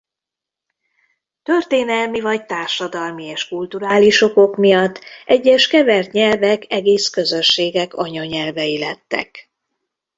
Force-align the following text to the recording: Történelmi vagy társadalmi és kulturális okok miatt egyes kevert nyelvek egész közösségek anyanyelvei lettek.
Történelmi 1.43 2.19
vagy 2.21 2.45
társadalmi 2.45 3.25
és 3.25 3.47
kulturális 3.47 4.21
okok 4.21 4.55
miatt 4.57 5.03
egyes 5.25 5.67
kevert 5.67 6.11
nyelvek 6.11 6.65
egész 6.71 7.09
közösségek 7.09 7.93
anyanyelvei 7.93 8.79
lettek. 8.79 9.51